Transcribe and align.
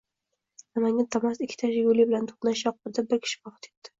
Namanganda 0.77 1.11
Damas 1.17 1.41
ikkita 1.47 1.69
“Jiguli” 1.75 2.07
bilan 2.13 2.25
to‘qnashishi 2.33 2.69
oqibatida 2.73 3.07
bir 3.15 3.23
kishi 3.27 3.39
vafot 3.45 3.71
etdi 3.73 3.89